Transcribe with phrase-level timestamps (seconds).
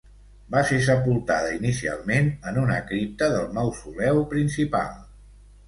[0.53, 4.93] Va ser sepultada inicialment en una cripta del Mausoleu principal.